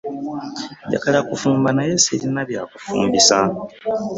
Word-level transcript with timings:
Njagala 0.85 1.19
kufumba 1.29 1.69
naye 1.77 1.93
sirina 2.03 2.41
byakufumbisa. 2.49 3.37